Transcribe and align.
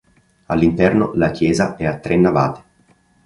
All'interno 0.47 1.11
la 1.13 1.29
chiesa 1.29 1.75
è 1.75 1.85
a 1.85 1.99
tre 1.99 2.15
navate. 2.17 2.63